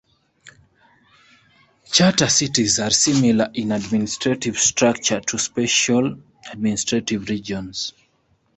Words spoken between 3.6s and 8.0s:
administrative structure to special administrative regions.